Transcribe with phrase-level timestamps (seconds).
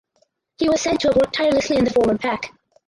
[0.57, 2.51] He was said to have worked "tirelessly" in the forward pack.